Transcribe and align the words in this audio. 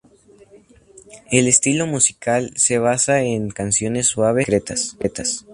El 1.29 1.45
estilo 1.47 1.85
musical 1.85 2.51
se 2.55 2.79
basaba 2.79 3.21
en 3.21 3.49
canciones 3.51 4.07
suaves 4.07 4.49
y 4.49 4.51
discretas. 4.51 5.45